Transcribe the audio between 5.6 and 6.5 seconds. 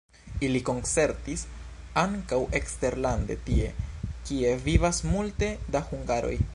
da hungaroj.